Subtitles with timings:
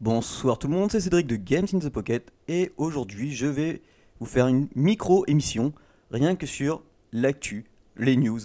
[0.00, 3.82] Bonsoir tout le monde, c'est Cédric de Games in the Pocket et aujourd'hui je vais
[4.18, 5.74] vous faire une micro-émission
[6.10, 7.66] rien que sur l'actu,
[7.98, 8.40] les news.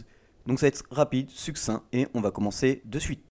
[0.48, 3.24] Donc ça va être rapide, succinct et on va commencer de suite.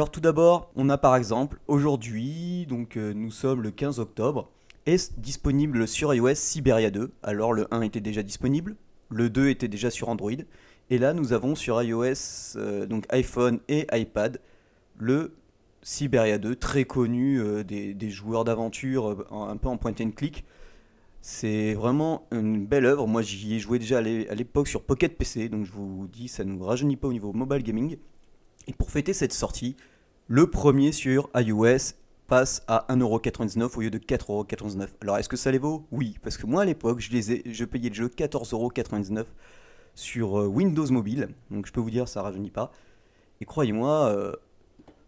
[0.00, 4.50] Alors tout d'abord, on a par exemple aujourd'hui, donc euh, nous sommes le 15 octobre,
[4.86, 7.12] est disponible sur iOS Siberia 2.
[7.22, 8.76] Alors le 1 était déjà disponible,
[9.10, 10.30] le 2 était déjà sur Android,
[10.88, 14.40] et là nous avons sur iOS, euh, donc iPhone et iPad,
[14.96, 15.34] le
[15.82, 20.46] Siberia 2, très connu euh, des, des joueurs d'aventure, un peu en point and click.
[21.20, 23.06] C'est vraiment une belle œuvre.
[23.06, 26.42] Moi, j'y ai joué déjà à l'époque sur Pocket PC, donc je vous dis, ça
[26.42, 27.98] ne nous rajeunit pas au niveau mobile gaming.
[28.70, 29.74] Et pour fêter cette sortie,
[30.28, 31.96] le premier sur iOS
[32.28, 34.86] passe à 1,99€ au lieu de 4,99€.
[35.00, 35.88] Alors est-ce que ça les vaut?
[35.90, 39.24] Oui, parce que moi à l'époque, je, payais le jeu 14,99€
[39.96, 42.70] sur euh, Windows Mobile, donc je peux vous dire, ça rajeunit pas.
[43.40, 44.36] Et croyez-moi, euh,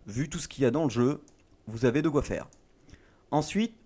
[0.08, 1.20] vu tout ce qu'il y a dans le jeu,
[1.68, 2.48] vous avez de quoi faire.
[3.30, 3.76] Ensuite,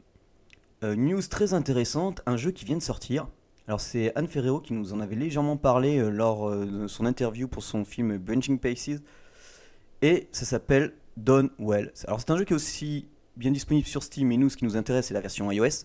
[0.84, 3.28] euh, news très intéressante, un jeu qui vient de sortir.
[3.68, 7.62] Alors c'est Anne Ferrero qui nous en avait légèrement parlé lors de son interview pour
[7.62, 9.02] son film Bunching Paces.
[10.06, 11.92] Et ça s'appelle Done Well.
[12.06, 14.64] Alors c'est un jeu qui est aussi bien disponible sur Steam et nous ce qui
[14.64, 15.84] nous intéresse c'est la version iOS.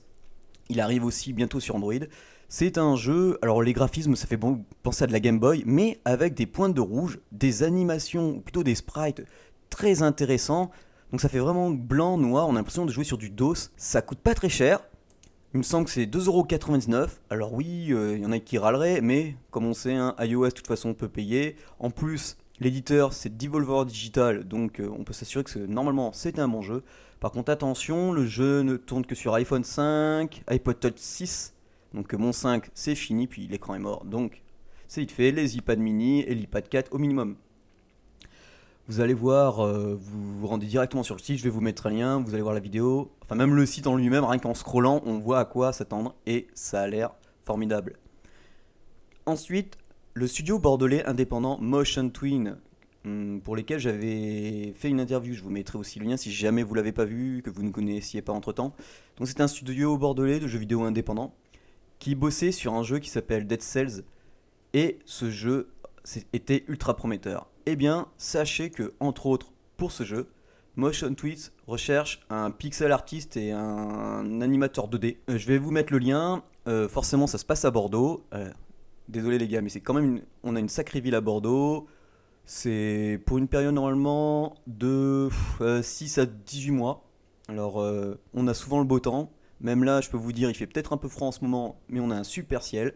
[0.70, 2.06] Il arrive aussi bientôt sur Android.
[2.48, 4.38] C'est un jeu, alors les graphismes ça fait
[4.84, 8.42] penser à de la Game Boy, mais avec des pointes de rouge, des animations, ou
[8.42, 9.24] plutôt des sprites
[9.72, 10.70] très intéressants.
[11.10, 13.72] Donc ça fait vraiment blanc, noir, on a l'impression de jouer sur du DOS.
[13.76, 14.82] Ça coûte pas très cher.
[15.56, 17.08] Il me semble que c'est 2,99€.
[17.32, 20.46] Alors oui, euh, il y en a qui râleraient, mais comme on sait, hein, iOS
[20.46, 21.56] de toute façon on peut payer.
[21.80, 26.48] En plus, L'éditeur, c'est Devolver Digital, donc euh, on peut s'assurer que normalement c'est un
[26.48, 26.84] bon jeu.
[27.20, 31.56] Par contre, attention, le jeu ne tourne que sur iPhone 5, iPod Touch 6.
[31.96, 34.06] Donc euh, mon 5, c'est fini, puis l'écran est mort.
[34.06, 34.44] Donc
[34.88, 37.36] c'est vite fait, les iPad mini et l'iPad 4 au minimum.
[38.88, 41.88] Vous allez voir, euh, vous vous rendez directement sur le site, je vais vous mettre
[41.88, 43.12] un lien, vous allez voir la vidéo.
[43.24, 46.46] Enfin, même le site en lui-même, rien qu'en scrollant, on voit à quoi s'attendre et
[46.54, 47.10] ça a l'air
[47.44, 47.98] formidable.
[49.26, 49.80] Ensuite,
[50.14, 52.58] le studio bordelais indépendant Motion Twin,
[53.06, 56.64] hmm, pour lesquels j'avais fait une interview, je vous mettrai aussi le lien si jamais
[56.64, 58.76] vous l'avez pas vu, que vous ne connaissiez pas entre temps.
[59.24, 61.34] C'est un studio bordelais de jeux vidéo indépendants
[62.00, 64.04] qui bossait sur un jeu qui s'appelle Dead Cells
[64.74, 65.70] et ce jeu
[66.34, 67.48] était ultra prometteur.
[67.66, 70.28] Eh bien, sachez que entre autres pour ce jeu,
[70.76, 75.18] Motion Twins recherche un pixel artiste et un animateur 2D.
[75.30, 76.44] Euh, je vais vous mettre le lien.
[76.68, 78.26] Euh, forcément, ça se passe à Bordeaux.
[78.34, 78.50] Euh,
[79.10, 80.22] Désolé les gars, mais c'est quand même une...
[80.44, 81.88] on a une sacrée ville à Bordeaux.
[82.46, 85.30] C'est pour une période normalement de
[85.82, 87.04] 6 euh, à 18 mois.
[87.48, 89.32] Alors euh, on a souvent le beau temps.
[89.60, 91.80] Même là, je peux vous dire, il fait peut-être un peu froid en ce moment,
[91.88, 92.94] mais on a un super ciel.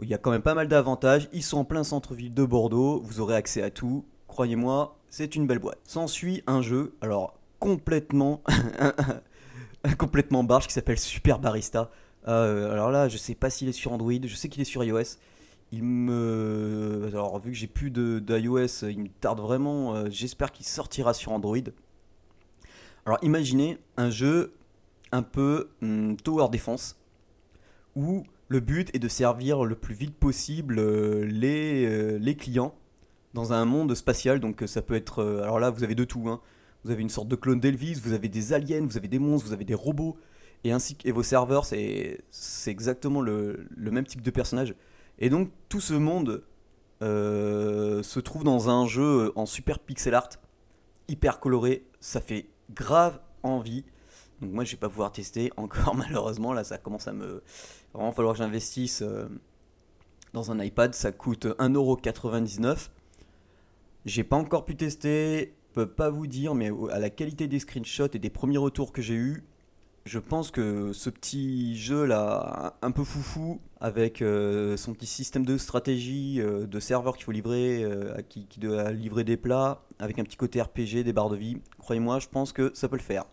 [0.00, 1.28] Il y a quand même pas mal d'avantages.
[1.32, 3.00] Ils sont en plein centre-ville de Bordeaux.
[3.04, 4.04] Vous aurez accès à tout.
[4.28, 5.78] Croyez-moi, c'est une belle boîte.
[5.84, 8.42] S'ensuit un jeu, alors complètement,
[9.98, 11.90] complètement barge qui s'appelle Super Barista.
[12.26, 14.82] Euh, alors là, je sais pas s'il est sur Android, je sais qu'il est sur
[14.84, 15.18] iOS.
[15.72, 17.08] Il me.
[17.08, 19.94] Alors, vu que j'ai plus d'iOS, il me tarde vraiment.
[19.94, 21.58] Euh, j'espère qu'il sortira sur Android.
[23.06, 24.54] Alors, imaginez un jeu
[25.12, 26.96] un peu hmm, Tower Defense
[27.96, 32.74] où le but est de servir le plus vite possible euh, les, clients
[33.32, 34.40] dans un monde spatial.
[34.40, 35.24] Donc, ça peut être.
[35.42, 36.28] alors là, vous avez de tout.
[36.28, 36.40] Hein.
[36.84, 39.48] Vous avez une sorte de clone d'Elvis, vous avez des aliens, vous avez des monstres,
[39.48, 40.16] vous avez des robots
[40.64, 42.18] et ainsi que vos serveurs, c'est
[42.66, 44.74] exactement le, même type de personnage.
[45.18, 46.42] Et donc tout ce monde
[47.02, 50.30] euh, se trouve dans un jeu en super pixel art,
[51.06, 53.84] hyper coloré, ça fait grave envie.
[54.40, 57.42] Donc moi je vais pas pouvoir tester encore malheureusement, là ça commence à me...
[57.92, 59.28] Vraiment falloir que j'investisse euh,
[60.32, 62.88] dans un iPad, ça coûte 1,99€.
[64.06, 68.08] J'ai pas encore pu tester, peux pas vous dire, mais à la qualité des screenshots
[68.14, 69.44] et des premiers retours que j'ai eu,
[70.04, 75.46] je pense que ce petit jeu là, un peu foufou, avec euh, son petit système
[75.46, 80.18] de stratégie, euh, de serveur qu'il faut livrer, euh, qui, doit livrer des plats, avec
[80.18, 83.02] un petit côté RPG, des barres de vie, croyez-moi, je pense que ça peut le
[83.02, 83.24] faire.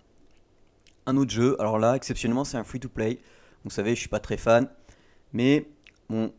[1.06, 1.60] un autre jeu.
[1.60, 3.20] Alors là, exceptionnellement, c'est un free-to-play.
[3.64, 4.70] Vous savez, je suis pas très fan.
[5.34, 5.68] Mais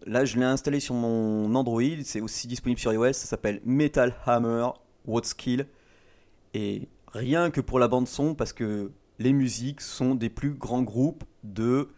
[0.07, 1.83] là, je l'ai installé sur mon Android.
[2.05, 3.13] C'est aussi disponible sur iOS.
[3.15, 4.69] Ça s'appelle Metal Hammer
[5.25, 5.67] Skill
[6.55, 11.25] Et rien que pour la bande-son, parce que les musiques sont des plus grands groupes
[11.45, 11.89] de.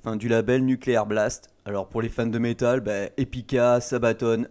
[0.00, 1.50] Enfin, du label Nuclear Blast.
[1.64, 4.46] Alors pour les fans de métal, bah, Epica, Sabaton,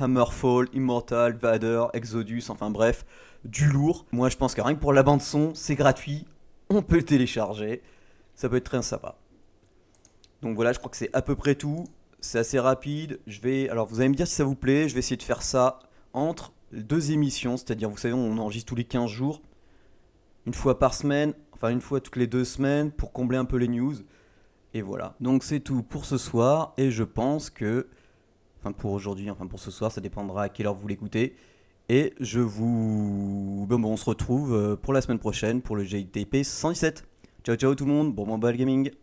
[0.00, 3.06] Hammerfall, Immortal, Vader, Exodus, enfin bref,
[3.44, 4.06] du lourd.
[4.10, 6.26] Moi je pense que rien que pour la bande son, c'est gratuit,
[6.68, 7.82] on peut le télécharger,
[8.34, 9.16] ça peut être très sympa.
[10.42, 11.84] Donc voilà, je crois que c'est à peu près tout.
[12.20, 13.20] C'est assez rapide.
[13.26, 14.88] Je vais, alors vous allez me dire si ça vous plaît.
[14.88, 15.78] Je vais essayer de faire ça
[16.12, 19.40] entre deux émissions, c'est-à-dire vous savez, on enregistre tous les 15 jours,
[20.48, 23.58] une fois par semaine, enfin une fois toutes les deux semaines pour combler un peu
[23.58, 23.96] les news.
[24.72, 25.14] Et voilà.
[25.20, 27.86] Donc c'est tout pour ce soir et je pense que
[28.58, 31.36] enfin pour aujourd'hui, enfin pour ce soir, ça dépendra à quelle heure vous l'écoutez.
[31.90, 33.66] Et je vous.
[33.68, 37.06] Bon, bon, on se retrouve euh, pour la semaine prochaine pour le GTP 117.
[37.44, 38.90] Ciao, ciao tout le monde, bon mobile gaming.